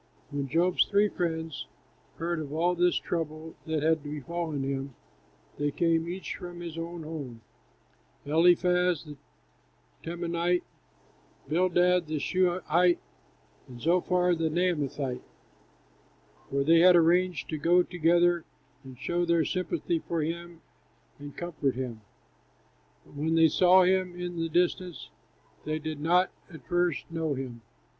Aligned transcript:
When 0.31 0.47
Job's 0.47 0.87
three 0.87 1.09
friends 1.09 1.67
heard 2.15 2.39
of 2.39 2.51
all 2.51 2.73
this 2.73 2.95
trouble 2.95 3.53
that 3.67 3.83
had 3.83 4.01
befallen 4.01 4.63
him, 4.63 4.95
they 5.59 5.69
came 5.69 6.09
each 6.09 6.35
from 6.37 6.59
his 6.59 6.75
own 6.75 7.03
home: 7.03 7.41
Eliphaz 8.25 9.03
the 9.03 9.15
Temanite, 10.01 10.63
Bildad 11.47 12.07
the 12.07 12.17
Shuhite, 12.17 12.97
and 13.67 13.79
Zophar 13.79 14.33
the 14.33 14.49
Naamathite, 14.49 15.21
for 16.49 16.63
they 16.63 16.79
had 16.79 16.95
arranged 16.95 17.47
to 17.49 17.59
go 17.59 17.83
together 17.83 18.43
and 18.83 18.97
show 18.97 19.23
their 19.23 19.45
sympathy 19.45 19.99
for 19.99 20.23
him 20.23 20.61
and 21.19 21.37
comfort 21.37 21.75
him. 21.75 22.01
But 23.05 23.13
when 23.17 23.35
they 23.35 23.49
saw 23.49 23.83
him 23.83 24.19
in 24.19 24.39
the 24.39 24.49
distance, 24.49 25.11
they 25.63 25.77
did 25.77 25.99
not 25.99 26.31
at 26.49 26.65
first 26.65 27.05
know 27.11 27.35
him. 27.35 27.61